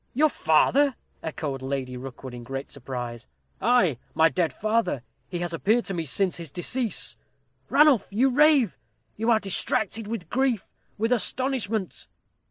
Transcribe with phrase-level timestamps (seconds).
[0.15, 3.27] "Your father?" echoed Lady Rookwood, in great surprise.
[3.61, 5.03] "Ay, my dead father!
[5.29, 7.17] He has appeared to me since his decease."
[7.69, 8.79] "Ranulph, you rave
[9.15, 12.07] you are distracted with grief with astonishment."